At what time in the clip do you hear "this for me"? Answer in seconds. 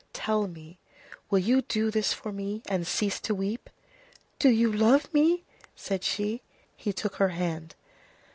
1.91-2.63